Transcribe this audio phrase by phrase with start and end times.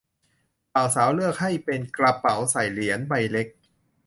[0.73, 3.47] บ่าวสาวเลือกให้เป็นกระเป๋าใส่เหรียญใบเล็ก